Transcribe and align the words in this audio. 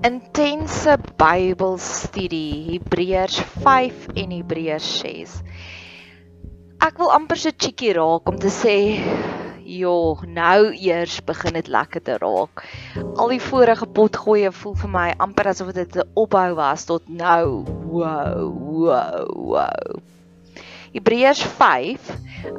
intense 0.00 0.94
Bybelstudie 1.20 2.72
Hebreërs 2.72 3.36
5 3.60 4.06
en 4.16 4.30
Hebreërs 4.32 4.86
6. 5.02 5.34
Ek 6.80 6.96
wil 6.96 7.12
amper 7.12 7.36
so 7.36 7.52
cheeky 7.52 7.90
raak 7.98 8.30
om 8.32 8.38
te 8.40 8.48
sê, 8.48 8.76
"Jo, 9.60 10.16
nou 10.24 10.72
eers 10.72 11.20
begin 11.20 11.52
dit 11.52 11.68
lekker 11.68 12.00
te 12.00 12.16
raak." 12.16 12.64
Al 13.18 13.28
die 13.28 13.44
vorige 13.44 13.86
potgoeie 13.86 14.50
voel 14.50 14.74
vir 14.74 14.88
my 14.88 15.14
amper 15.18 15.48
asof 15.48 15.74
dit 15.74 15.96
'n 15.96 16.08
opbou 16.16 16.54
was 16.54 16.84
tot 16.84 17.02
nou. 17.08 17.64
Wow, 17.84 18.56
wow, 18.56 19.28
wow. 19.36 20.00
Hebreërs 20.94 21.44
5. 21.44 22.10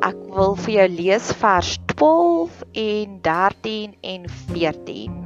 Ek 0.03 0.15
wil 0.29 0.55
vir 0.55 0.73
jou 0.73 0.87
lees 0.87 1.33
vers 1.33 1.77
12 1.95 2.63
en 2.73 3.19
13 3.21 3.95
en 4.01 4.29
14. 4.29 5.17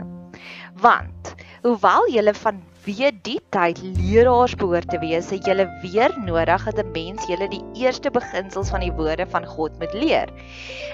Want 0.79 1.34
Hoewel 1.65 2.03
julle 2.13 2.29
van 2.37 2.59
wie 2.85 3.07
die 3.25 3.39
tyd 3.49 3.79
leraars 3.81 4.53
behoort 4.61 4.85
te 4.93 4.99
wees, 5.01 5.33
het 5.33 5.47
julle 5.49 5.65
weer 5.81 6.13
nodig 6.21 6.61
dat 6.67 6.77
'n 6.77 6.91
mens 6.93 7.25
julle 7.25 7.47
die 7.49 7.65
eerste 7.81 8.13
beginsels 8.13 8.69
van 8.69 8.85
die 8.85 8.93
woorde 8.93 9.25
van 9.25 9.49
God 9.49 9.73
moet 9.79 9.93
leer. 9.93 10.29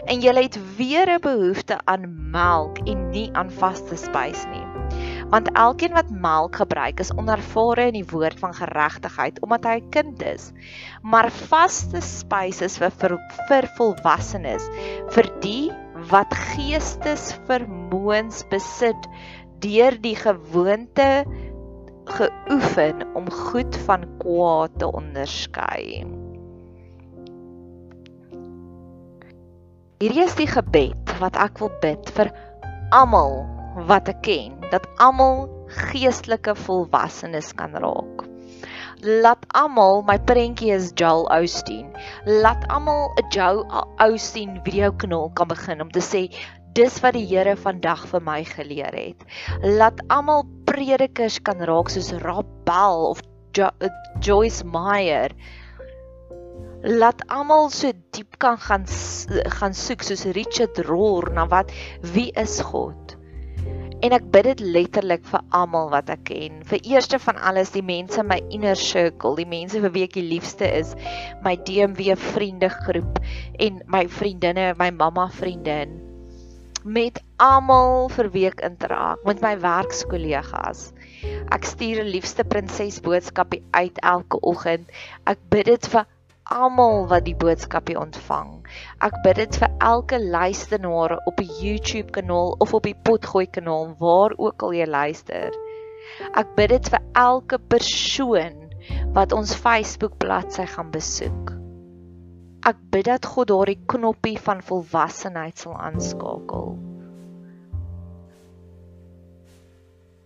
En 0.05 0.21
julle 0.23 0.41
het 0.45 0.57
weer 0.77 1.09
'n 1.11 1.19
behoefte 1.19 1.79
aan 1.83 2.31
melk 2.31 2.77
en 2.87 3.09
nie 3.09 3.29
aan 3.33 3.51
vaste 3.51 3.97
spys 3.97 4.45
nie. 4.53 4.65
Want 5.29 5.51
elkeen 5.51 5.91
wat 5.91 6.09
melk 6.09 6.55
gebruik 6.55 6.99
is 6.99 7.11
onervare 7.11 7.87
in 7.91 7.99
die 7.99 8.11
woord 8.11 8.39
van 8.39 8.53
geregtigheid 8.53 9.41
omdat 9.41 9.63
hy 9.63 9.75
'n 9.75 9.89
kind 9.89 10.23
is. 10.23 10.51
Maar 11.01 11.31
vaste 11.31 12.01
spys 12.01 12.61
is 12.61 12.77
vir 12.77 12.91
vir, 12.91 13.19
vir 13.47 13.67
volwassenes, 13.75 14.69
vir 15.09 15.31
die 15.41 15.71
wat 16.09 16.33
geestesvermoëns 16.33 18.43
besit 18.49 19.07
deur 19.63 19.97
die 20.01 20.15
gewoonte 20.17 21.09
geoefen 22.11 23.05
om 23.15 23.29
goed 23.31 23.77
van 23.85 24.05
kwaad 24.21 24.79
te 24.81 24.89
onderskei. 24.89 26.03
Hierdie 30.01 30.23
is 30.25 30.35
die 30.39 30.49
gebed 30.49 31.15
wat 31.21 31.37
ek 31.37 31.61
wil 31.61 31.69
bid 31.83 32.09
vir 32.17 32.31
almal 32.97 33.43
wat 33.87 34.09
ek 34.11 34.23
ken, 34.25 34.57
dat 34.73 34.87
almal 34.97 35.45
geestelike 35.91 36.55
volwassenes 36.65 37.53
kan 37.55 37.77
raak. 37.77 38.25
Laat 39.01 39.45
almal 39.57 40.03
my 40.05 40.17
prentjie 40.29 40.73
is 40.75 40.91
Joel 40.99 41.23
Osteen. 41.33 41.87
Laat 42.25 42.65
almal 42.69 43.13
'n 43.21 43.29
Joel 43.33 43.63
Osteen 44.05 44.59
video 44.65 44.91
kanaal 44.91 45.31
kan 45.33 45.47
begin 45.47 45.81
om 45.81 45.89
te 45.89 46.03
sê 46.05 46.27
dis 46.77 46.99
wat 47.03 47.15
die 47.17 47.25
Here 47.27 47.55
vandag 47.59 48.05
vir 48.11 48.23
my 48.23 48.41
geleer 48.47 48.95
het. 48.95 49.25
Laat 49.63 49.99
almal 50.13 50.45
predikers 50.69 51.41
kan 51.43 51.63
raak 51.67 51.91
soos 51.91 52.11
Rabel 52.23 53.07
of 53.11 53.23
jo 53.57 53.69
Joyce 54.23 54.63
Meyer. 54.63 55.35
Laat 56.81 57.21
almal 57.29 57.69
so 57.73 57.91
diep 58.15 58.39
kan 58.41 58.57
gaan 58.57 58.87
gaan 59.59 59.75
soek 59.77 60.05
soos 60.05 60.25
Richard 60.37 60.79
Rohr 60.87 61.29
na 61.35 61.45
wat 61.51 61.73
wie 62.13 62.31
is 62.39 62.59
God? 62.71 63.17
En 64.01 64.15
ek 64.17 64.23
bid 64.33 64.47
dit 64.47 64.61
letterlik 64.65 65.27
vir 65.29 65.43
almal 65.53 65.91
wat 65.91 66.09
ek 66.09 66.23
ken. 66.31 66.63
Vir 66.65 66.81
eerste 66.89 67.19
van 67.21 67.37
alles 67.37 67.69
die 67.75 67.85
mense 67.85 68.23
in 68.23 68.31
my 68.31 68.39
inner 68.49 68.79
circle, 68.79 69.35
die 69.37 69.45
mense 69.45 69.77
vir 69.83 69.93
wie 69.93 70.07
ek 70.07 70.15
die 70.17 70.25
liefste 70.25 70.65
is, 70.65 70.95
my 71.45 71.53
DMW 71.67 72.15
vriendegroep 72.33 73.21
en 73.61 73.83
my 73.85 74.07
vriendinne, 74.09 74.71
my 74.81 74.89
mamma 74.95 75.29
vriendin 75.37 75.99
met 76.83 77.19
almal 77.37 78.09
vir 78.09 78.29
week 78.33 78.61
interaak 78.65 79.21
met 79.25 79.41
my 79.41 79.53
werkskollegas. 79.61 80.91
Ek 81.53 81.65
stuur 81.65 82.01
'n 82.01 82.09
liefste 82.09 82.43
prinses 82.43 82.99
boodskapie 83.01 83.63
uit 83.71 83.97
elke 84.01 84.39
oggend. 84.41 84.89
Ek 85.25 85.37
bid 85.49 85.65
dit 85.65 85.87
vir 85.87 86.05
almal 86.51 87.07
wat 87.07 87.25
die 87.25 87.35
boodskapie 87.35 87.99
ontvang. 87.99 88.65
Ek 88.99 89.13
bid 89.23 89.35
dit 89.35 89.59
vir 89.61 89.69
elke 89.79 90.19
luisteraar 90.19 91.19
op 91.25 91.37
die 91.37 91.51
YouTube 91.61 92.11
kanaal 92.11 92.55
of 92.59 92.73
op 92.73 92.83
die 92.83 92.97
Potgooi 93.03 93.47
kanaal 93.47 93.95
waar 93.99 94.33
ook 94.37 94.63
al 94.63 94.73
jy 94.73 94.85
luister. 94.85 95.51
Ek 96.35 96.55
bid 96.55 96.69
dit 96.69 96.89
vir 96.89 97.01
elke 97.13 97.59
persoon 97.59 98.69
wat 99.13 99.31
ons 99.31 99.55
Facebook 99.55 100.17
bladsy 100.17 100.65
gaan 100.65 100.91
besoek. 100.91 101.60
Ek 102.61 102.77
bid 102.93 103.07
dat 103.07 103.25
God 103.25 103.49
daardie 103.49 103.79
knoppie 103.89 104.35
van 104.37 104.59
volwassenheid 104.61 105.57
sal 105.57 105.73
aanskakel. 105.81 106.75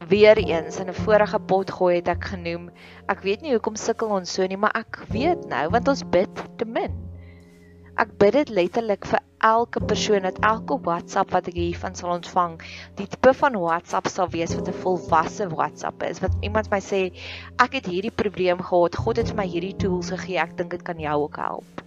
Weereens 0.09 0.81
in 0.84 0.91
'n 0.91 0.97
vorige 0.97 1.40
pot 1.51 1.72
gooi 1.78 1.94
het 1.96 2.09
ek 2.12 2.28
genoem. 2.34 2.66
Ek 3.07 3.23
weet 3.23 3.41
nie 3.41 3.53
hoekom 3.53 3.79
sukkel 3.79 4.12
ons 4.18 4.34
so 4.35 4.47
nie, 4.51 4.57
maar 4.57 4.75
ek 4.75 5.00
weet 5.16 5.46
nou 5.47 5.69
want 5.78 5.88
ons 5.88 6.03
bid 6.18 6.41
te 6.57 6.68
min. 6.79 6.97
Ek 7.96 8.12
bid 8.19 8.34
dit 8.34 8.52
letterlik 8.59 9.07
vir 9.13 9.23
elke 9.40 9.79
persoon 9.79 10.28
dat 10.28 10.44
elke 10.44 10.75
WhatsApp 10.90 11.31
wat 11.31 11.47
ek 11.47 11.56
hiervan 11.56 11.96
sal 11.96 12.17
ontvang, 12.17 12.59
die 13.00 13.07
tipe 13.07 13.34
van 13.34 13.56
WhatsApp 13.63 14.12
sal 14.12 14.28
wees 14.35 14.57
wat 14.59 14.67
'n 14.67 14.81
volwasse 14.84 15.47
WhatsApp 15.56 16.03
is. 16.03 16.19
Wat 16.19 16.35
iemand 16.41 16.69
my 16.69 16.84
sê, 16.84 17.16
ek 17.63 17.79
het 17.79 17.85
hierdie 17.85 18.16
probleem 18.23 18.59
gehad, 18.59 18.96
God 18.96 19.23
het 19.23 19.31
vir 19.31 19.41
my 19.44 19.47
hierdie 19.47 19.75
tools 19.78 20.12
gegee, 20.12 20.38
ek 20.38 20.57
dink 20.57 20.72
dit 20.72 20.84
kan 20.84 21.00
jou 21.00 21.17
ook 21.23 21.38
help 21.38 21.84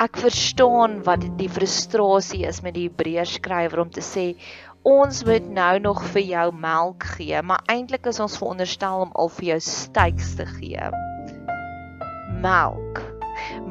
ek 0.00 0.16
verstaan 0.16 1.02
wat 1.04 1.24
die 1.36 1.48
frustrasie 1.52 2.46
is 2.48 2.62
met 2.64 2.72
die 2.76 2.86
Hebreërs 2.88 3.34
skrywer 3.36 3.82
om 3.82 3.90
te 3.92 4.00
sê 4.04 4.30
ons 4.88 5.18
moet 5.28 5.50
nou 5.52 5.74
nog 5.84 6.00
vir 6.14 6.22
jou 6.24 6.46
melk 6.56 7.04
gee, 7.18 7.42
maar 7.44 7.60
eintlik 7.68 8.08
is 8.08 8.20
ons 8.24 8.38
veronderstel 8.40 9.04
om 9.04 9.12
al 9.12 9.28
vir 9.36 9.50
jou 9.50 9.58
steaks 9.66 10.32
te 10.38 10.46
gee. 10.54 10.88
Melk. 12.40 13.02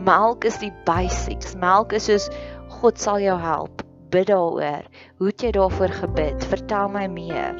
Melk 0.05 0.45
is 0.45 0.59
die 0.61 0.71
basics. 0.85 1.55
Melk 1.57 1.97
is 1.97 2.05
soos 2.11 2.29
God 2.77 3.01
sal 3.01 3.17
jou 3.25 3.39
help. 3.41 3.81
Bid 4.13 4.29
daaroor. 4.29 4.85
Hoe 5.17 5.31
het 5.31 5.41
jy 5.41 5.51
daarvoor 5.57 5.97
gebid? 6.03 6.45
Vertel 6.53 6.93
my 6.93 7.07
meer. 7.09 7.57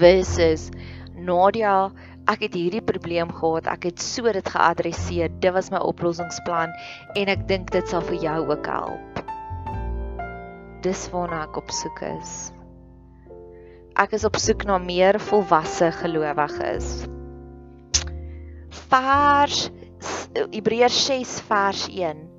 Versus 0.00 0.68
Nadia 1.16 1.88
ek 2.30 2.44
het 2.46 2.54
hierdie 2.54 2.82
probleem 2.84 3.32
gehad, 3.34 3.66
ek 3.70 3.88
het 3.90 4.02
so 4.02 4.30
dit 4.32 4.46
geadresseer. 4.54 5.32
Dit 5.42 5.54
was 5.56 5.70
my 5.74 5.80
oplossingsplan 5.82 6.72
en 7.18 7.32
ek 7.32 7.46
dink 7.50 7.72
dit 7.74 7.86
sal 7.90 8.04
vir 8.06 8.20
jou 8.22 8.38
ook 8.52 8.70
help. 8.70 9.22
Dis 10.86 11.08
waarna 11.12 11.44
ek 11.48 11.58
op 11.60 11.74
soek 11.74 12.02
is. 12.12 12.34
Ek 14.00 14.14
is 14.16 14.24
op 14.24 14.38
soek 14.40 14.64
na 14.68 14.78
meer 14.80 15.18
volwasse 15.20 15.90
gelowiges. 15.98 16.92
Vers 18.90 19.68
Hebreërs 20.54 21.04
6 21.10 21.38
vers 21.50 21.88
1 21.90 22.29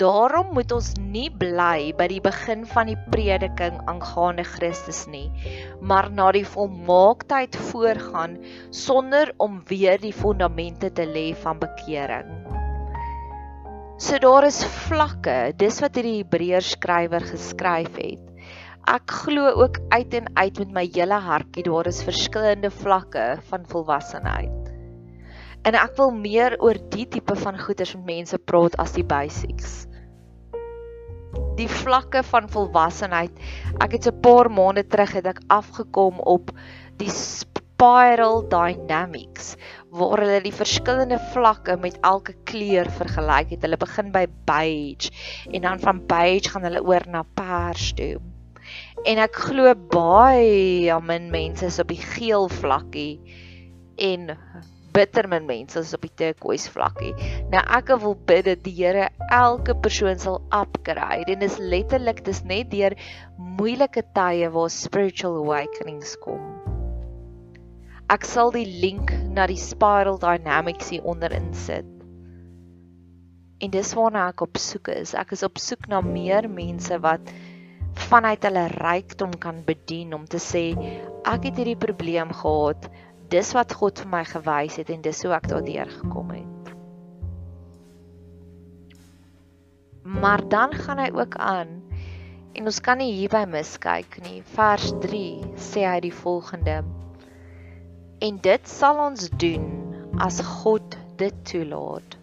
Daarom 0.00 0.54
moet 0.56 0.70
ons 0.72 0.94
nie 0.96 1.26
bly 1.28 1.90
by 1.98 2.06
die 2.08 2.22
begin 2.24 2.62
van 2.70 2.88
die 2.88 2.96
prediking 3.12 3.74
aangaande 3.90 4.46
Christus 4.48 5.02
nie, 5.12 5.26
maar 5.84 6.08
na 6.08 6.30
die 6.32 6.46
volmaaktheid 6.48 7.58
voorgaan 7.68 8.38
sonder 8.72 9.34
om 9.44 9.58
weer 9.68 10.00
die 10.00 10.14
fondamente 10.16 10.88
te 10.96 11.04
lê 11.04 11.26
van 11.42 11.60
bekering. 11.60 12.30
So 14.00 14.16
daar 14.24 14.46
is 14.48 14.62
vlakke, 14.86 15.52
dis 15.60 15.82
wat 15.84 16.00
hierdie 16.00 16.22
Hebreërs 16.22 16.72
skrywer 16.78 17.28
geskryf 17.34 18.00
het. 18.00 18.24
Ek 18.88 19.04
glo 19.26 19.52
ook 19.66 19.82
uit 19.92 20.16
en 20.16 20.32
uit 20.40 20.62
met 20.64 20.74
my 20.78 20.86
hele 20.96 21.20
hartjie 21.28 21.66
daar 21.68 21.92
is 21.92 22.00
verskillende 22.08 22.72
vlakke 22.72 23.26
van 23.52 23.68
volwassenheid. 23.68 24.72
En 25.68 25.76
ek 25.76 25.92
wil 26.00 26.16
meer 26.16 26.56
oor 26.64 26.80
die 26.96 27.04
tipe 27.04 27.36
van 27.36 27.60
goeders 27.60 27.92
met 27.98 28.08
mense 28.16 28.40
praat 28.48 28.80
as 28.80 28.96
die 28.96 29.04
basics 29.04 29.89
die 31.60 31.68
vlakke 31.68 32.22
van 32.26 32.48
volwassenheid. 32.50 33.32
Ek 33.84 33.96
het 33.96 34.08
so 34.08 34.12
'n 34.12 34.22
paar 34.24 34.50
maande 34.50 34.84
terug 34.86 35.12
het 35.12 35.26
ek 35.26 35.40
afgekom 35.48 36.20
op 36.24 36.50
die 36.96 37.10
spiral 37.10 38.44
dynamics 38.48 39.56
waar 39.90 40.20
hulle 40.20 40.40
die 40.44 40.54
verskillende 40.54 41.18
vlakke 41.32 41.76
met 41.76 41.98
elke 42.02 42.34
kleur 42.44 42.90
vergelyk 42.90 43.50
het. 43.50 43.62
Hulle 43.62 43.76
begin 43.76 44.12
by 44.12 44.26
beige 44.44 45.10
en 45.52 45.62
dan 45.62 45.78
van 45.80 46.06
beige 46.06 46.50
gaan 46.50 46.64
hulle 46.68 46.84
oor 46.84 47.06
na 47.08 47.24
pers 47.34 47.92
toe. 47.92 48.20
En 49.04 49.18
ek 49.18 49.34
glo 49.34 49.74
baie 49.74 51.00
min 51.00 51.30
mense 51.30 51.66
is 51.66 51.80
op 51.80 51.88
die 51.88 52.02
geel 52.02 52.48
vlakkie 52.48 53.20
en 53.96 54.36
bitter 54.94 55.28
min 55.30 55.46
mense 55.46 55.78
is 55.78 55.94
op 55.94 56.04
die 56.06 56.12
turquoise 56.22 56.70
vlakkie. 56.72 57.12
Nou 57.52 57.62
ek 57.78 57.92
wil 58.02 58.16
bid 58.28 58.46
dat 58.48 58.64
die 58.64 58.74
Here 58.80 59.08
elke 59.30 59.74
persoon 59.74 60.18
sal 60.18 60.40
upgrade 60.56 61.30
en 61.32 61.44
dis 61.44 61.58
letterlik 61.60 62.24
dis 62.26 62.42
net 62.48 62.70
deur 62.72 62.96
moeilike 63.60 64.04
tye 64.16 64.50
waar 64.54 64.72
spiritual 64.72 65.40
awakenings 65.44 66.16
kom. 66.24 66.42
Ek 68.10 68.26
sal 68.26 68.50
die 68.50 68.66
link 68.66 69.12
na 69.30 69.46
die 69.46 69.60
spiral 69.60 70.18
dynamics 70.18 70.90
hier 70.90 71.04
onder 71.06 71.30
insit. 71.36 71.86
En 73.60 73.70
dis 73.70 73.92
waarna 73.94 74.30
ek 74.32 74.42
op 74.42 74.58
soek 74.58 74.88
is. 74.96 75.12
Ek 75.14 75.36
is 75.36 75.44
op 75.46 75.60
soek 75.62 75.86
na 75.92 76.00
meer 76.02 76.48
mense 76.50 76.96
wat 77.04 77.30
vanuit 78.08 78.42
hulle 78.48 78.64
rykdom 78.72 79.36
kan 79.38 79.60
bedien 79.66 80.14
om 80.16 80.24
te 80.26 80.40
sê 80.42 80.64
ek 81.28 81.46
het 81.50 81.60
hierdie 81.60 81.78
probleem 81.78 82.32
gehad. 82.34 82.88
Dis 83.30 83.52
wat 83.54 83.72
God 83.78 84.00
vir 84.02 84.10
my 84.10 84.24
gewys 84.26 84.76
het 84.80 84.88
en 84.90 85.02
dis 85.04 85.20
hoe 85.22 85.34
ek 85.36 85.46
daardeur 85.52 85.90
gekom 86.00 86.32
het. 86.34 86.72
Maar 90.02 90.42
dan 90.50 90.74
gaan 90.74 90.98
hy 90.98 91.10
ook 91.14 91.36
aan 91.38 91.76
en 92.58 92.66
ons 92.66 92.80
kan 92.82 92.98
nie 92.98 93.12
hierby 93.14 93.44
miskyk 93.46 94.18
nie. 94.24 94.40
Vers 94.56 94.90
3 95.04 95.22
sê 95.54 95.86
hy 95.86 96.00
die 96.08 96.14
volgende: 96.14 96.80
En 98.18 98.40
dit 98.42 98.68
sal 98.68 98.98
ons 99.04 99.30
doen 99.38 99.68
as 100.18 100.40
God 100.62 100.98
dit 101.22 101.36
toelaat. 101.46 102.18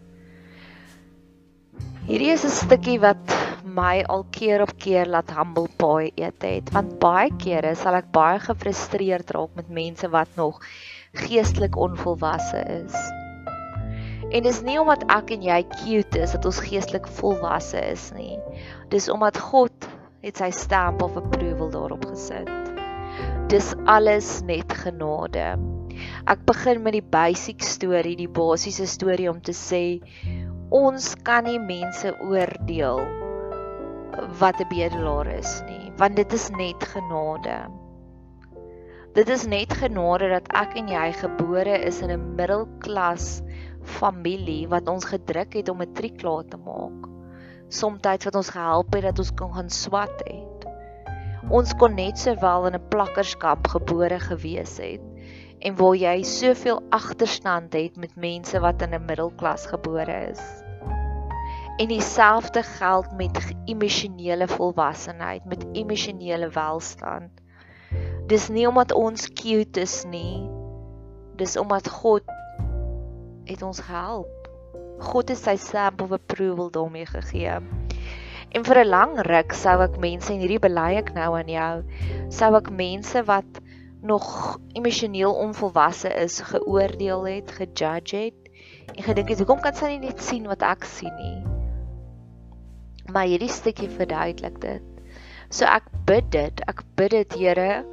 Hierdie 2.08 2.34
is 2.36 2.44
'n 2.44 2.52
stukkie 2.52 3.00
wat 3.00 3.38
my 3.78 4.04
al 4.10 4.26
keer 4.32 4.62
op 4.64 4.74
keer 4.80 5.10
laat 5.12 5.32
humble 5.38 5.68
pie 5.82 6.12
eet 6.16 6.44
het 6.46 6.70
want 6.76 6.96
baie 7.04 7.30
kere 7.44 7.76
sal 7.76 7.98
ek 8.00 8.08
baie 8.16 8.40
gefrustreerd 8.40 9.34
raak 9.36 9.54
met 9.60 9.70
mense 9.70 10.10
wat 10.16 10.32
nog 10.40 10.62
geestelik 11.26 11.78
onvolwasse 11.78 12.62
is. 12.86 12.96
En 14.28 14.44
dis 14.44 14.60
nie 14.68 14.76
omdat 14.80 15.06
ek 15.14 15.32
en 15.38 15.46
jy 15.46 15.62
cute 15.78 16.20
is 16.20 16.34
dat 16.36 16.46
ons 16.50 16.60
geestelik 16.66 17.08
volwasse 17.20 17.80
is 17.80 18.10
nie. 18.16 18.36
Dis 18.92 19.08
omdat 19.12 19.40
God 19.40 19.88
het 20.26 20.42
sy 20.42 20.50
stamp 20.52 21.02
of 21.06 21.16
approval 21.20 21.72
daarop 21.72 22.06
gesit. 22.10 22.52
Dis 23.48 23.72
alles 23.88 24.42
net 24.44 24.74
genade. 24.84 25.54
Ek 26.28 26.44
begin 26.50 26.84
met 26.84 26.98
die 26.98 27.06
basic 27.16 27.64
storie, 27.64 28.18
die 28.20 28.30
basiese 28.30 28.86
storie 28.90 29.30
om 29.32 29.40
te 29.42 29.56
sê 29.56 29.84
ons 30.76 31.14
kan 31.24 31.48
nie 31.48 31.60
mense 31.64 32.12
oordeel 32.28 33.00
wat 34.42 34.60
'n 34.60 34.68
bedelaar 34.70 35.28
is 35.40 35.62
nie, 35.70 35.92
want 35.98 36.16
dit 36.16 36.34
is 36.34 36.50
net 36.50 36.84
genade. 36.84 37.87
Dit 39.18 39.32
is 39.34 39.48
net 39.50 39.72
genade 39.74 40.28
dat 40.30 40.50
ek 40.54 40.76
en 40.78 40.92
jy 40.94 41.06
gebore 41.18 41.74
is 41.88 42.04
in 42.06 42.12
'n 42.14 42.26
middelklas 42.38 43.40
familie 43.98 44.68
wat 44.70 44.92
ons 44.94 45.08
gedruk 45.10 45.56
het 45.58 45.70
om 45.74 45.80
'n 45.82 45.88
matriek 45.90 46.20
klaar 46.22 46.44
te 46.46 46.58
maak. 46.58 47.08
Somstyds 47.80 48.28
wat 48.30 48.36
ons 48.36 48.52
gehelp 48.54 48.94
het 48.94 49.08
dat 49.08 49.20
ons 49.24 49.32
kon 49.40 49.56
gaan 49.56 49.72
swat 49.74 50.22
het. 50.28 50.68
Ons 51.50 51.74
kon 51.74 51.96
net 51.98 52.20
sowel 52.20 52.68
in 52.68 52.78
'n 52.78 52.88
plakkerskamp 52.94 53.68
gebore 53.68 54.20
gewees 54.20 54.78
het 54.78 55.02
en 55.66 55.76
waar 55.82 55.96
jy 55.96 56.22
soveel 56.22 56.80
agterstand 56.90 57.74
het 57.74 57.98
met 57.98 58.16
mense 58.16 58.60
wat 58.60 58.82
in 58.82 58.94
'n 58.94 59.06
middelklas 59.06 59.66
gebore 59.66 60.30
is. 60.30 60.46
En 61.82 61.88
dieselfde 61.88 62.64
geld 62.64 63.12
met 63.18 63.56
emosionele 63.66 64.48
volwassenheid, 64.48 65.46
met 65.46 65.66
emosionele 65.74 66.50
welstand. 66.50 67.47
Dis 68.28 68.50
nie 68.52 68.66
omdat 68.68 68.92
ons 68.92 69.30
cute 69.40 69.80
is 69.80 70.02
nie. 70.12 70.44
Dis 71.40 71.56
omdat 71.56 71.88
God 71.88 72.28
het 73.48 73.62
ons 73.64 73.80
gehelp. 73.80 74.50
God 75.00 75.30
het 75.32 75.40
sy 75.40 75.56
stamp 75.62 76.02
of 76.04 76.12
approval 76.12 76.68
daarmee 76.76 77.08
gegee. 77.08 77.62
En 78.52 78.66
vir 78.68 78.80
'n 78.84 78.88
lang 78.88 79.14
ruk 79.28 79.54
sou 79.54 79.78
ek 79.84 79.96
mense 80.00 80.34
en 80.34 80.40
hierdie 80.40 80.60
bely 80.60 80.98
ek 81.00 81.14
nou 81.14 81.38
aan 81.38 81.48
jou, 81.48 81.84
sou 82.30 82.56
ek 82.56 82.70
mense 82.72 83.24
wat 83.24 83.62
nog 84.02 84.60
emosioneel 84.74 85.34
onvolwasse 85.34 86.10
is, 86.10 86.42
geoordeel 86.42 87.26
het, 87.28 87.52
gejudge 87.52 88.18
het 88.18 88.40
en 88.96 89.04
gedink 89.04 89.30
het 89.30 89.38
hoekom 89.38 89.60
kan 89.62 89.76
sy 89.76 89.88
nie 89.88 90.08
net 90.08 90.22
sien 90.22 90.48
wat 90.48 90.62
ek 90.62 90.84
sien 90.84 91.16
nie? 91.16 91.44
Maar 93.12 93.26
hierdie 93.26 93.52
stukkie 93.52 93.90
verduidelik 93.90 94.60
dit. 94.62 94.84
So 95.50 95.66
ek 95.66 95.88
bid 96.06 96.32
dit, 96.32 96.62
ek 96.68 96.84
bid 96.96 97.12
dit 97.12 97.34
Here, 97.40 97.86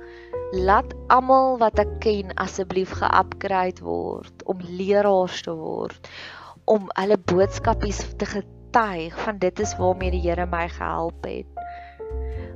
laat 0.54 0.94
almal 1.10 1.56
wat 1.58 1.80
ek 1.82 1.96
ken 2.04 2.30
asseblief 2.38 2.92
geupgrade 3.00 3.82
word 3.82 4.44
om 4.50 4.60
leraars 4.62 5.40
te 5.42 5.54
word, 5.58 6.10
om 6.70 6.86
hulle 6.94 7.18
boodskapies 7.18 8.04
te 8.20 8.28
getuig 8.30 9.16
van 9.26 9.40
dit 9.42 9.60
is 9.60 9.74
waarmee 9.80 10.14
die 10.14 10.22
Here 10.22 10.46
my 10.46 10.68
gehelp 10.70 11.26
het. 11.26 11.50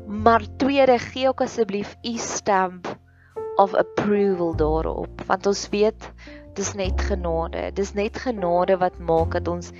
Maar 0.06 0.46
tweede, 0.62 0.98
gee 0.98 1.28
ook 1.28 1.42
asseblief 1.44 1.96
u 2.06 2.14
stamp 2.22 2.86
of 3.58 3.74
approval 3.74 4.54
daarop, 4.56 5.24
want 5.26 5.46
ons 5.46 5.66
weet 5.74 6.12
dis 6.54 6.72
net 6.78 7.00
genade. 7.00 7.70
Dis 7.74 7.92
net 7.98 8.18
genade 8.18 8.78
wat 8.78 8.98
maak 8.98 9.34
dat 9.34 9.48
ons 9.50 9.72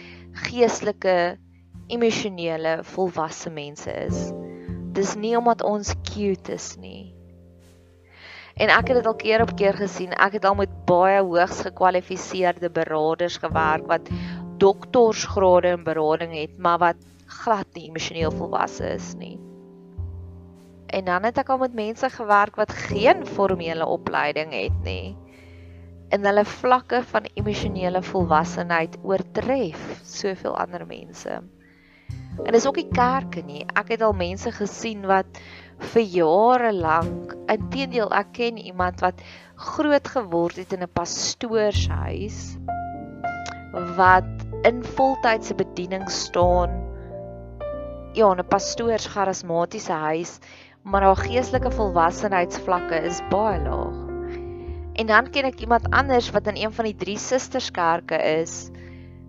geestelike 0.48 1.38
emosionele 1.86 2.78
volwasse 2.82 3.50
mense 3.50 3.94
is. 4.06 4.28
Dis 4.92 5.14
nie 5.14 5.36
omdat 5.38 5.62
ons 5.62 5.94
cute 6.10 6.52
is 6.52 6.74
nie. 6.82 7.17
En 8.58 8.72
ek 8.74 8.90
het 8.90 8.98
dit 8.98 9.06
al 9.06 9.14
keer 9.18 9.42
op 9.44 9.52
keer 9.56 9.76
gesien. 9.78 10.14
Ek 10.18 10.38
het 10.38 10.46
al 10.48 10.56
met 10.58 10.72
baie 10.88 11.20
hoogs 11.22 11.60
gekwalifiseerde 11.68 12.70
beraders 12.74 13.38
gewerk 13.38 13.86
wat 13.86 14.10
doktorsgrade 14.58 15.76
in 15.76 15.84
berading 15.86 16.34
het, 16.34 16.56
maar 16.58 16.80
wat 16.82 17.04
glad 17.42 17.68
nie 17.76 17.86
emosioneel 17.86 18.34
volwasse 18.34 18.88
is 18.96 19.12
nie. 19.20 19.36
En 20.88 21.04
dan 21.04 21.22
het 21.28 21.38
ek 21.38 21.52
al 21.52 21.60
met 21.62 21.76
mense 21.76 22.08
gewerk 22.10 22.56
wat 22.58 22.72
geen 22.88 23.26
formele 23.26 23.86
opleiding 23.86 24.54
het 24.56 24.82
nie. 24.82 25.14
En 26.08 26.24
hulle 26.24 26.44
vlakke 26.48 27.02
van 27.12 27.28
emosionele 27.36 28.02
volwassenheid 28.02 28.96
oortref 29.04 30.00
soveel 30.02 30.56
ander 30.56 30.86
mense. 30.88 31.38
En 32.44 32.52
dis 32.54 32.66
ook 32.66 32.80
nie 32.80 32.88
kerke 32.94 33.42
nie. 33.44 33.62
Ek 33.76 33.92
het 33.94 34.02
al 34.02 34.16
mense 34.16 34.50
gesien 34.56 35.04
wat 35.06 35.40
vir 35.78 36.02
jare 36.02 36.72
lank, 36.74 37.34
inteendeel 37.50 38.10
ek 38.14 38.32
ken 38.38 38.58
iemand 38.58 39.00
wat 39.04 39.22
groot 39.56 40.08
geword 40.08 40.56
het 40.56 40.72
in 40.72 40.82
'n 40.82 40.92
pastoorshuis 40.92 42.58
wat 43.96 44.26
in 44.66 44.82
voltydse 44.82 45.54
bediening 45.54 46.10
staan. 46.10 46.70
Ja, 48.12 48.34
'n 48.34 48.48
pastoors 48.48 49.06
charismatiese 49.06 49.92
huis, 49.92 50.38
maar 50.82 51.02
haar 51.02 51.16
geestelike 51.16 51.70
volwassenheidsvlakke 51.70 52.94
is 52.94 53.20
baie 53.30 53.60
laag. 53.60 53.96
En 54.98 55.06
dan 55.06 55.30
ken 55.30 55.44
ek 55.44 55.60
iemand 55.60 55.90
anders 55.90 56.30
wat 56.30 56.46
in 56.46 56.56
een 56.56 56.72
van 56.72 56.84
die 56.84 56.96
drie 56.96 57.18
susterskerke 57.18 58.16
is 58.16 58.70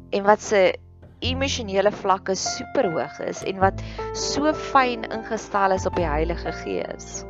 en 0.09 0.23
wat 0.23 0.41
se 0.41 0.73
emosionele 1.19 1.91
vlakke 1.91 2.35
super 2.35 2.89
hoog 2.93 3.19
is 3.27 3.43
en 3.43 3.59
wat 3.63 3.81
so 4.17 4.53
fyn 4.53 5.03
ingestel 5.11 5.75
is 5.75 5.87
op 5.89 5.97
die 5.99 6.07
Heilige 6.07 6.53
Gees. 6.63 7.23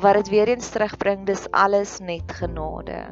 Wat 0.00 0.20
dit 0.20 0.30
weer 0.32 0.48
eens 0.48 0.70
terugbring, 0.70 1.26
dis 1.26 1.46
alles 1.50 1.98
net 2.00 2.32
genade. 2.40 3.02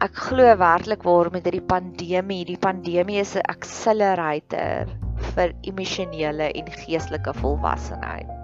Ek 0.00 0.16
glo 0.16 0.54
werklik 0.56 1.02
waar 1.04 1.28
met 1.34 1.44
hierdie 1.44 1.66
pandemie, 1.68 2.44
die 2.48 2.58
pandemie 2.58 3.20
is 3.20 3.36
'n 3.36 3.44
accelerator 3.52 4.88
vir 5.34 5.52
emosionele 5.68 6.52
en 6.56 6.70
geestelike 6.72 7.34
volwassenheid. 7.42 8.39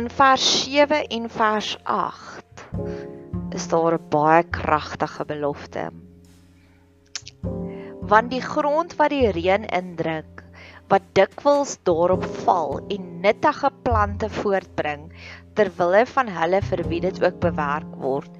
In 0.00 0.06
vers 0.08 0.44
7 0.64 1.06
en 1.12 1.26
vers 1.28 1.74
8 1.84 2.62
is 3.52 3.66
daar 3.68 3.98
'n 3.98 4.06
baie 4.08 4.44
kragtige 4.58 5.24
belofte. 5.28 5.82
Want 8.12 8.30
die 8.30 8.40
grond 8.40 8.96
wat 8.96 9.12
die 9.12 9.28
reën 9.36 9.66
indruk, 9.80 10.40
wat 10.88 11.10
dikwels 11.12 11.76
daarop 11.82 12.24
val 12.46 12.80
en 12.88 13.20
nuttige 13.20 13.70
plante 13.82 14.30
voortbring 14.40 15.12
ter 15.54 15.68
wille 15.76 16.06
van 16.14 16.32
hulle 16.38 16.62
vir 16.70 16.86
wie 16.88 17.00
dit 17.00 17.22
ook 17.22 17.38
bewerk 17.44 17.94
word, 18.06 18.32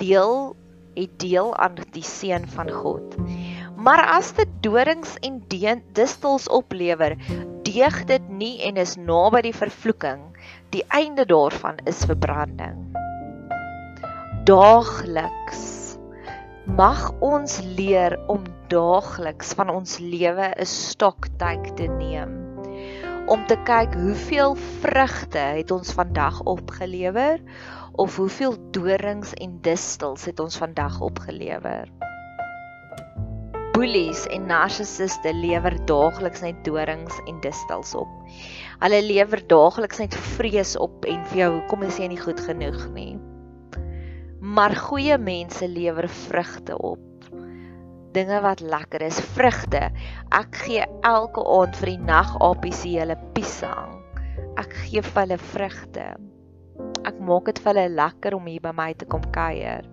deel 0.00 0.56
het 0.94 1.18
deel 1.20 1.56
aan 1.56 1.76
die 1.92 2.08
seën 2.16 2.48
van 2.48 2.70
God. 2.70 3.16
Maar 3.76 4.06
as 4.16 4.32
dit 4.32 4.48
dorings 4.60 5.18
en 5.20 5.42
distels 5.92 6.48
oplewer, 6.48 7.18
deeg 7.62 8.04
dit 8.04 8.28
nie 8.28 8.62
en 8.62 8.76
is 8.76 8.96
naby 8.96 9.40
die 9.42 9.58
vervloeking 9.64 10.30
Die 10.74 10.82
einde 10.90 11.22
daarvan 11.22 11.76
is 11.86 12.00
verbranding. 12.02 12.96
Daagliks 14.44 15.94
mag 16.66 17.12
ons 17.22 17.60
leer 17.62 18.16
om 18.26 18.42
daagliks 18.72 19.52
van 19.54 19.70
ons 19.70 20.00
lewe 20.02 20.48
'n 20.50 20.66
stoktyd 20.66 21.76
te 21.78 21.86
neem 21.86 22.32
om 23.30 23.46
te 23.46 23.56
kyk 23.64 23.94
hoeveel 23.94 24.56
vrugte 24.82 25.38
het 25.38 25.70
ons 25.70 25.92
vandag 25.92 26.42
opgelewer 26.42 27.38
of 27.92 28.16
hoeveel 28.16 28.58
dorings 28.70 29.32
en 29.34 29.60
distels 29.60 30.24
het 30.24 30.40
ons 30.40 30.56
vandag 30.56 31.00
opgelewer. 31.00 31.88
Boelies 33.84 34.22
en 34.32 34.46
narcissiste 34.48 35.28
lewer 35.36 35.74
daagliks 35.84 36.40
net 36.40 36.62
dorings 36.64 37.18
en 37.28 37.36
distels 37.44 37.90
op. 38.00 38.08
Hulle 38.80 39.00
lewer 39.04 39.42
daagliks 39.50 40.00
net 40.00 40.14
vrees 40.38 40.70
op 40.80 41.04
en 41.04 41.18
vir 41.28 41.40
jou 41.42 41.48
hoekom 41.58 41.84
is 41.84 41.98
jy 42.00 42.08
nie 42.08 42.20
goed 42.22 42.40
genoeg 42.46 42.78
nie. 42.94 43.18
Maar 44.40 44.72
goeie 44.86 45.18
mense 45.20 45.68
lewer 45.68 46.08
vrugte 46.08 46.78
op. 46.80 47.28
Dinge 48.16 48.40
wat 48.46 48.64
lekker 48.64 49.04
is, 49.04 49.20
vrugte. 49.36 49.90
Ek 50.32 50.62
gee 50.64 50.88
elke 51.04 51.44
aand 51.58 51.76
vir 51.82 51.92
die 51.92 52.00
nagapies 52.08 52.86
hele 52.88 53.18
piesang. 53.36 53.98
Ek 54.64 54.72
gee 54.86 55.04
vir 55.04 55.26
hulle 55.26 55.40
vrugte. 55.52 56.08
Ek 57.04 57.20
maak 57.20 57.52
dit 57.52 57.60
vir 57.60 57.74
hulle 57.74 57.98
lekker 58.00 58.40
om 58.40 58.48
hier 58.48 58.64
by 58.64 58.72
my 58.80 58.94
te 58.96 59.12
kom 59.12 59.28
kuier. 59.36 59.84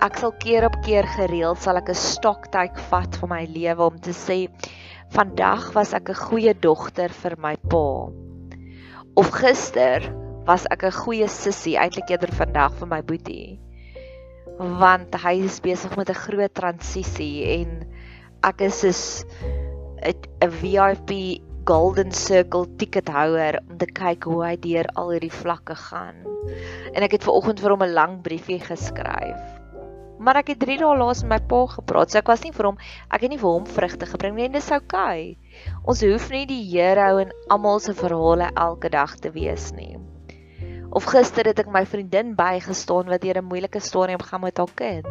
Ek 0.00 0.16
sal 0.16 0.30
keer 0.40 0.64
op 0.64 0.78
keer 0.80 1.04
gereeld 1.04 1.60
sal 1.60 1.76
ek 1.76 1.90
'n 1.92 1.98
stoktyk 2.02 2.78
vat 2.88 3.16
vir 3.20 3.28
my 3.28 3.40
lewe 3.44 3.84
om 3.84 3.98
te 4.00 4.14
sê 4.16 4.38
vandag 5.12 5.66
was 5.74 5.92
ek 5.92 6.08
'n 6.08 6.20
goeie 6.20 6.54
dogter 6.56 7.12
vir 7.12 7.36
my 7.36 7.52
pa. 7.68 8.08
Of 9.20 9.28
gister 9.28 10.00
was 10.48 10.64
ek 10.72 10.88
'n 10.88 10.96
goeie 11.02 11.28
sussie, 11.28 11.76
eintlik 11.76 12.08
eerder 12.08 12.32
vandag 12.32 12.72
vir 12.80 12.88
my 12.88 13.02
boetie. 13.02 13.60
Want 14.56 15.20
hy 15.20 15.34
is 15.44 15.60
besig 15.60 15.92
met 15.98 16.08
'n 16.08 16.22
groot 16.24 16.54
transisie 16.54 17.60
en 17.60 17.84
ek 18.42 18.62
is 18.62 18.84
is 18.84 19.24
'n 20.00 20.50
VIP 20.50 21.44
Golden 21.68 22.10
Circle 22.10 22.64
tickethouer 22.78 23.60
om 23.68 23.76
te 23.76 23.84
kyk 23.84 24.24
hoe 24.24 24.44
hy 24.46 24.56
deur 24.56 24.88
al 24.96 25.12
hierdie 25.12 25.38
vlakke 25.44 25.76
gaan. 25.76 26.24
En 26.96 27.02
ek 27.02 27.12
het 27.12 27.24
ver 27.24 27.36
oggend 27.36 27.60
vir 27.60 27.70
hom 27.70 27.82
'n 27.82 27.92
lang 27.92 28.22
briefie 28.22 28.60
geskryf 28.60 29.59
maar 30.20 30.36
ek 30.42 30.52
het 30.52 30.60
3 30.60 30.76
dae 30.82 30.96
laas 31.00 31.22
met 31.24 31.32
my 31.32 31.38
pa 31.48 31.60
gepraat. 31.74 32.12
So 32.12 32.20
ek 32.20 32.28
was 32.28 32.42
nie 32.44 32.52
vir 32.52 32.68
hom, 32.68 32.78
ek 33.08 33.24
het 33.24 33.32
nie 33.32 33.40
vir 33.40 33.48
hom 33.48 33.66
vrugte 33.66 34.08
gebring 34.10 34.36
nie 34.36 34.48
en 34.50 34.56
dis 34.56 34.70
oukei. 34.76 35.20
Okay. 35.32 35.70
Ons 35.88 36.04
hoef 36.04 36.28
nie 36.32 36.44
die 36.48 36.60
hero 36.74 37.22
en 37.22 37.32
almal 37.48 37.80
se 37.80 37.94
verhale 37.96 38.50
elke 38.52 38.92
dag 38.92 39.16
te 39.16 39.32
wees 39.32 39.70
nie. 39.72 39.96
Of 40.92 41.06
gister 41.08 41.48
het 41.48 41.62
ek 41.62 41.70
my 41.72 41.86
vriendin 41.88 42.34
bygestaan 42.36 43.08
wat 43.08 43.24
deur 43.24 43.40
'n 43.40 43.48
moeilike 43.48 43.80
stadium 43.80 44.20
gaan 44.20 44.44
met 44.44 44.58
haar 44.58 44.74
kind. 44.74 45.06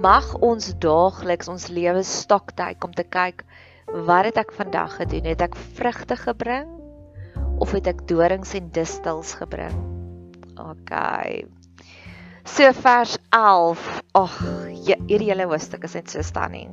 Mag 0.00 0.34
ons 0.40 0.72
daagliks 0.80 1.48
ons 1.48 1.68
lewe 1.68 2.02
stoktyk 2.02 2.84
om 2.84 2.92
te 2.92 3.04
kyk 3.04 3.44
wat 3.86 4.24
het 4.24 4.36
ek 4.36 4.52
vandag 4.52 4.96
gedoen? 4.96 5.24
Het 5.24 5.40
ek 5.40 5.56
vrugte 5.76 6.16
gebring 6.16 6.68
of 7.58 7.72
het 7.72 7.86
ek 7.86 8.08
dorings 8.08 8.54
en 8.54 8.70
distels 8.72 9.34
gebring? 9.34 9.99
Okay. 10.60 11.46
So 12.44 12.72
vers 12.72 13.16
11. 13.32 14.02
Ag, 14.12 14.38
hierdie 14.84 15.30
hele 15.30 15.46
hoofstuk 15.48 15.84
is 15.88 15.96
net 15.96 16.10
so 16.12 16.22
stunning. 16.24 16.72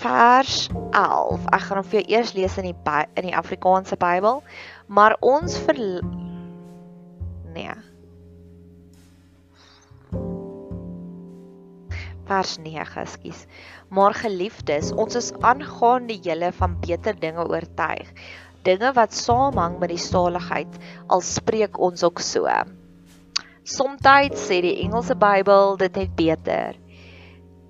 Vers 0.00 0.68
11. 0.96 1.46
Ek 1.54 1.64
gaan 1.66 1.80
hom 1.80 1.86
vir 1.88 2.00
jou 2.00 2.16
eers 2.16 2.34
lees 2.36 2.56
in 2.60 2.70
die 2.70 2.96
in 3.20 3.30
die 3.30 3.36
Afrikaanse 3.36 3.96
Bybel, 4.00 4.42
maar 4.88 5.16
ons 5.24 5.56
ver 5.64 5.80
nee. 7.54 7.76
Vers 12.30 12.58
9, 12.62 12.84
ekskuus. 13.02 13.46
Maar 13.90 14.14
geliefdes, 14.14 14.92
ons 14.94 15.16
is 15.18 15.32
aangaande 15.42 16.20
julle 16.22 16.52
van 16.60 16.76
beter 16.84 17.16
dinge 17.18 17.42
oortuig 17.42 18.12
dinge 18.66 18.92
wat 18.96 19.16
saamhang 19.16 19.78
met 19.80 19.92
die 19.94 20.02
saligheid 20.02 20.78
al 21.08 21.24
spreek 21.24 21.78
ons 21.78 22.04
ook 22.06 22.20
so. 22.24 22.46
Somstyds 23.64 24.46
sê 24.48 24.60
die 24.64 24.76
Engelse 24.84 25.14
Bybel 25.14 25.76
dit 25.80 25.96
net 26.02 26.14
beter. 26.18 26.78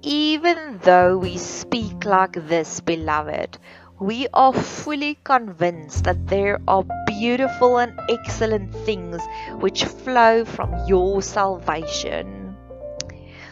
Even 0.03 0.79
though 0.83 1.19
we 1.19 1.37
speak 1.37 2.07
like 2.09 2.41
this, 2.49 2.81
beloved, 2.81 3.59
we 4.01 4.27
are 4.33 4.53
fully 4.55 5.19
convinced 5.25 6.05
that 6.05 6.27
there 6.27 6.59
are 6.67 6.85
beautiful 7.07 7.79
and 7.79 7.93
excellent 8.09 8.75
things 8.87 9.21
which 9.61 9.85
flow 9.85 10.45
from 10.47 10.73
your 10.87 11.21
salvation. 11.21 12.40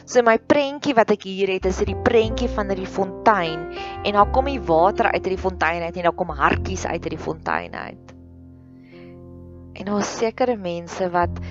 So 0.09 0.23
my 0.25 0.39
prentjie 0.41 0.95
wat 0.97 1.11
ek 1.13 1.27
hier 1.29 1.51
het 1.53 1.67
is 1.69 1.83
hierdie 1.83 1.99
prentjie 2.01 2.47
van 2.49 2.71
hierdie 2.73 2.89
fontein 2.89 3.67
en 3.77 4.15
daar 4.17 4.31
kom 4.33 4.47
die 4.49 4.61
water 4.65 5.11
uit 5.11 5.19
hierdie 5.21 5.43
fontein 5.43 5.83
uit 5.85 5.97
en 6.01 6.07
daar 6.07 6.17
kom 6.17 6.31
hartjies 6.33 6.87
uit 6.89 7.03
hierdie 7.05 7.21
fontein 7.21 7.75
uit. 7.77 8.15
En 9.77 9.91
daar 9.91 10.01
is 10.01 10.13
sekere 10.17 10.55
mense 10.57 11.11
wat 11.13 11.43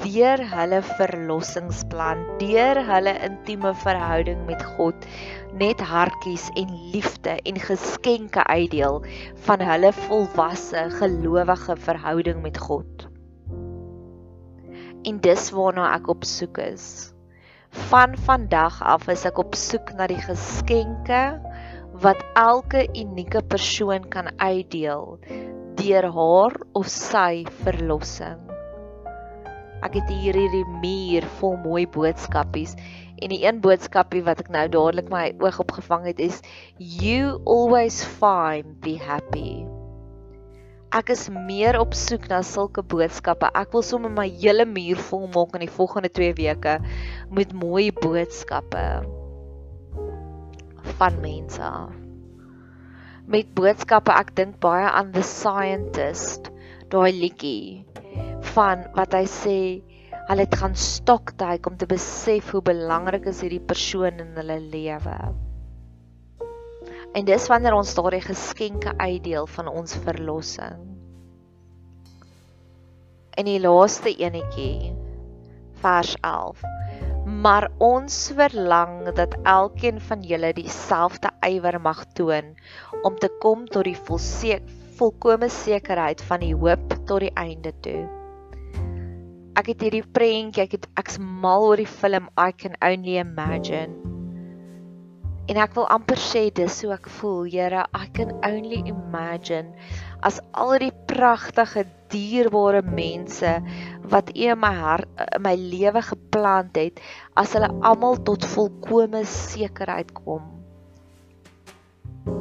deur 0.00 0.40
hulle 0.48 0.78
verlossingsplan, 0.86 2.22
deur 2.40 2.80
hulle 2.88 3.12
intieme 3.26 3.74
verhouding 3.82 4.46
met 4.48 4.64
God 4.78 5.04
net 5.60 5.84
hartjies 5.84 6.46
en 6.56 6.72
liefde 6.94 7.34
en 7.36 7.60
geskenke 7.60 8.46
uitdeel 8.48 9.02
van 9.44 9.66
hulle 9.72 9.90
volwasse 10.06 10.86
gelowige 10.96 11.76
verhouding 11.84 12.40
met 12.48 12.56
God. 12.64 13.10
En 15.04 15.20
dis 15.20 15.50
waarna 15.52 15.90
ek 15.98 16.08
op 16.16 16.24
soek 16.24 16.64
is. 16.64 17.12
Van 17.76 18.16
vandag 18.16 18.80
af 18.82 19.04
is 19.12 19.26
ek 19.28 19.38
op 19.38 19.54
soek 19.54 19.92
na 19.98 20.08
die 20.10 20.18
geskenke 20.18 21.20
wat 22.02 22.24
elke 22.40 22.86
unieke 22.96 23.42
persoon 23.44 24.08
kan 24.12 24.32
uitdeel 24.40 25.18
deur 25.76 26.08
haar 26.16 26.56
of 26.72 26.88
sy 26.90 27.44
verlossing. 27.62 28.40
Ek 29.84 30.00
het 30.00 30.08
hier 30.08 30.34
hierdie 30.40 30.64
muur 30.80 31.28
vol 31.38 31.56
mooi 31.62 31.84
boodskapies 31.84 32.74
en 33.20 33.32
die 33.32 33.44
een 33.44 33.60
boodskapie 33.64 34.24
wat 34.24 34.40
ek 34.42 34.52
nou 34.52 34.66
dadelik 34.72 35.12
my 35.12 35.28
oog 35.44 35.60
opgevang 35.68 36.08
het 36.08 36.20
is 36.32 36.40
you 36.80 37.36
always 37.44 38.00
find 38.18 38.80
be 38.80 38.96
happy. 38.96 39.75
Ek 40.96 41.10
is 41.12 41.26
meer 41.28 41.76
op 41.76 41.92
soek 41.92 42.24
na 42.30 42.38
sulke 42.46 42.80
boodskappe. 42.80 43.50
Ek 43.60 43.74
wil 43.76 43.82
sommer 43.84 44.08
my 44.08 44.24
hele 44.40 44.64
muur 44.64 45.00
vol 45.10 45.26
maak 45.34 45.52
in 45.58 45.66
die 45.66 45.74
volgende 45.74 46.08
2 46.08 46.36
weke 46.38 46.78
met 47.36 47.52
mooi 47.52 47.90
boodskappe 47.98 48.84
van 50.96 51.18
mense. 51.20 51.70
Met 53.28 53.50
boodskappe, 53.58 54.14
ek 54.14 54.32
dink 54.40 54.56
baie 54.64 54.86
aan 54.88 55.12
the 55.12 55.24
scientist, 55.26 56.48
daai 56.94 57.12
liedjie 57.12 57.84
van 58.54 58.86
wat 58.96 59.18
hy 59.18 59.26
sê 59.28 59.58
hulle 60.30 60.46
gaan 60.54 60.78
stoktyk 60.80 61.68
om 61.68 61.76
te 61.76 61.90
besef 61.90 62.54
hoe 62.54 62.64
belangrik 62.64 63.28
is 63.34 63.44
hierdie 63.44 63.60
persoon 63.60 64.22
in 64.24 64.32
hulle 64.40 64.62
lewe. 64.72 65.18
En 67.16 67.24
dis 67.24 67.46
wanneer 67.48 67.72
ons 67.72 67.94
daardie 67.96 68.20
geskenke 68.20 68.92
uitdeel 69.00 69.46
van 69.48 69.70
ons 69.72 69.94
verlossing. 70.04 70.82
In 73.40 73.48
die 73.48 73.60
laaste 73.60 74.12
enetjie 74.12 74.92
vers 75.80 76.12
11. 76.20 76.60
Maar 77.42 77.70
ons 77.82 78.18
verlang 78.36 78.98
dat 79.16 79.32
elkeen 79.48 80.00
van 80.08 80.26
julle 80.28 80.52
dieselfde 80.56 81.32
ywer 81.48 81.80
mag 81.80 82.04
toon 82.18 82.52
om 83.02 83.16
te 83.16 83.30
kom 83.40 83.64
tot 83.64 83.88
die 83.88 83.96
volseek 83.96 84.68
volkomme 85.00 85.48
sekerheid 85.52 86.20
van 86.28 86.44
die 86.44 86.54
hoop 86.54 86.98
tot 87.08 87.24
die 87.24 87.32
einde 87.32 87.72
toe. 87.84 88.02
Ek 89.56 89.72
het 89.72 89.86
hierdie 89.88 90.04
prentjie, 90.04 90.66
ek 90.68 90.76
het 90.76 90.90
ek's 91.00 91.16
mal 91.20 91.64
oor 91.70 91.80
die 91.80 91.88
film 91.88 92.28
I 92.36 92.52
can 92.52 92.76
only 92.84 93.16
imagine. 93.24 94.05
En 95.46 95.58
ek 95.62 95.76
wil 95.76 95.86
amper 95.94 96.18
sê 96.18 96.48
dis 96.50 96.80
hoe 96.82 96.92
ek 96.96 97.06
voel, 97.20 97.44
Here, 97.52 97.84
I 97.94 98.08
can 98.16 98.32
only 98.42 98.80
imagine 98.90 99.74
as 100.26 100.40
al 100.58 100.72
die 100.82 100.90
pragtige 101.06 101.84
dierbare 102.10 102.80
mense 102.82 103.52
wat 104.10 104.32
U 104.34 104.48
in 104.54 104.58
my 104.58 104.72
hart 104.74 105.22
in 105.36 105.44
my 105.44 105.54
lewe 105.54 106.02
geplant 106.08 106.78
het, 106.80 106.98
as 107.38 107.54
hulle 107.54 107.70
almal 107.90 108.18
tot 108.26 108.46
volkomme 108.56 109.22
sekerheid 109.30 110.10
kom. 110.18 110.50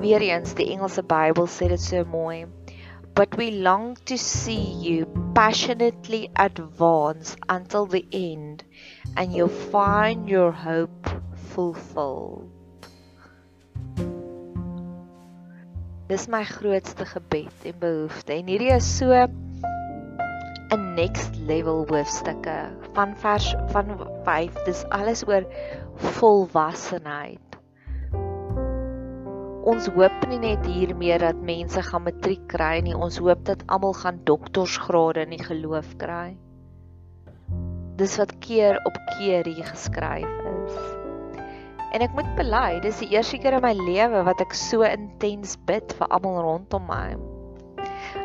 Weereens 0.01 0.55
die 0.57 0.71
Engelse 0.73 1.05
Bybel 1.05 1.45
sê 1.45 1.69
dit 1.69 1.81
so 1.81 2.01
mooi. 2.09 2.45
But 3.15 3.37
we 3.37 3.51
long 3.51 3.93
to 4.09 4.17
see 4.17 4.73
you 4.81 5.05
passionately 5.37 6.31
advance 6.35 7.37
until 7.47 7.85
the 7.85 8.03
end 8.11 8.65
and 9.15 9.31
you'll 9.31 9.61
find 9.71 10.27
your 10.27 10.51
hope 10.51 11.07
fulfilled. 11.53 12.54
Dis 16.05 16.27
my 16.29 16.43
grootste 16.45 17.05
gebed 17.09 17.63
en 17.65 17.79
behoefte. 17.81 18.35
En 18.35 18.45
hierdie 18.45 18.69
is 18.69 18.85
so 18.97 19.09
'n 19.15 20.83
next 20.93 21.33
level 21.49 21.85
hoofstukke 21.89 22.57
van 22.93 23.15
vers 23.17 23.55
van 23.73 23.89
5. 24.23 24.59
Dis 24.67 24.83
alles 24.93 25.23
oor 25.27 25.47
volwassenheid. 25.95 27.57
Ons 29.65 29.87
hoop 29.95 30.27
nie 30.29 30.39
net 30.39 30.65
hiermee 30.65 31.17
dat 31.17 31.41
mense 31.41 31.81
gaan 31.81 32.05
matriek 32.05 32.43
kry 32.53 32.83
nie. 32.85 32.93
Ons 32.93 33.17
hoop 33.17 33.41
dat 33.45 33.63
almal 33.65 33.93
gaan 33.93 34.19
doktorsgrade 34.23 35.25
in 35.25 35.33
die 35.33 35.41
geloof 35.43 35.95
kry. 35.97 36.37
Dis 37.97 38.17
wat 38.21 38.37
keer 38.45 38.77
op 38.85 39.01
keer 39.17 39.45
hier 39.45 39.65
geskryf 39.65 40.29
is. 40.53 41.04
En 41.95 42.03
ek 42.03 42.11
moet 42.11 42.27
bely, 42.35 42.81
dis 42.83 42.97
die 42.99 43.13
eerste 43.13 43.37
keer 43.39 43.55
in 43.55 43.63
my 43.63 43.71
lewe 43.77 44.25
wat 44.27 44.41
ek 44.43 44.51
so 44.59 44.83
intens 44.83 45.53
bid 45.69 45.93
vir 45.95 46.09
almal 46.11 46.41
rondom 46.43 46.83
my. 46.89 47.15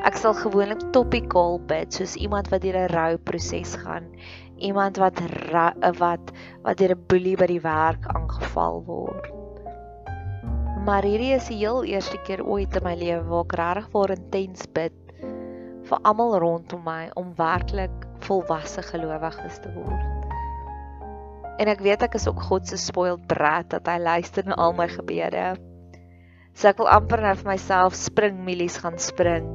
Ek 0.08 0.16
sal 0.18 0.34
gewoonlik 0.34 0.82
topical 0.96 1.60
bid 1.70 1.94
soos 1.94 2.16
iemand 2.18 2.50
wat 2.50 2.64
deur 2.64 2.80
'n 2.80 2.90
rouproses 2.90 3.76
gaan, 3.84 4.08
iemand 4.58 4.98
wat 4.98 5.22
wat 6.02 6.34
wat 6.66 6.82
deur 6.82 6.96
'n 6.96 7.06
boelie 7.06 7.36
by 7.38 7.46
die 7.46 7.62
werk 7.62 8.10
aangeval 8.10 8.82
word. 8.90 9.30
Maar 10.82 11.06
hierdie 11.06 11.34
is 11.38 11.46
die 11.46 11.62
heel 11.62 11.84
eerste 11.84 12.18
keer 12.26 12.42
ooit 12.42 12.74
in 12.74 12.82
my 12.82 12.96
lewe 12.98 13.22
waar 13.30 13.46
ek 13.46 13.58
regtig 13.60 13.90
vir 13.94 14.16
intens 14.16 14.66
bid 14.66 14.98
vir 15.86 15.98
almal 16.02 16.40
rondom 16.42 16.82
my 16.82 17.10
om 17.14 17.36
werklik 17.38 17.94
volwasse 18.26 18.82
gelowiges 18.82 19.62
te 19.62 19.70
word. 19.78 20.29
En 21.60 21.68
ek 21.68 21.82
weet 21.84 22.06
ek 22.06 22.16
is 22.16 22.24
ook 22.30 22.40
God 22.48 22.68
se 22.68 22.78
spoiled 22.80 23.26
brat 23.28 23.68
dat 23.68 23.88
hy 23.90 23.98
luister 24.00 24.46
na 24.48 24.56
al 24.56 24.72
my 24.78 24.88
gebede. 24.88 25.52
So 26.56 26.70
ek 26.70 26.80
wil 26.80 26.88
amper 26.88 27.20
nou 27.20 27.34
vir 27.36 27.50
myself 27.52 27.96
spring 27.98 28.40
milies 28.46 28.80
gaan 28.80 28.96
spring 29.00 29.50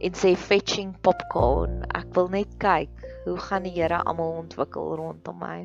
en 0.00 0.16
sê 0.16 0.34
fetching 0.36 0.92
popcorn. 1.04 1.80
Ek 1.96 2.12
wil 2.16 2.28
net 2.32 2.52
kyk 2.60 2.92
hoe 3.24 3.38
gaan 3.48 3.64
die 3.64 3.72
Here 3.72 4.02
almal 4.04 4.36
ontwikkel 4.44 4.94
rondom 5.00 5.40
my. 5.40 5.58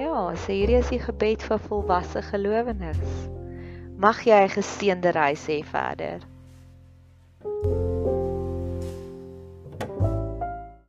Ja, 0.00 0.32
so 0.32 0.48
hierdie 0.48 0.80
is 0.80 0.88
die 0.88 1.02
gebed 1.02 1.44
vir 1.44 1.60
volwasse 1.68 2.24
gelowiges. 2.24 3.16
Mag 4.00 4.24
jy 4.24 4.40
'n 4.48 4.56
geseënde 4.56 5.12
reis 5.12 5.44
hê 5.46 5.60
verder. 5.60 6.24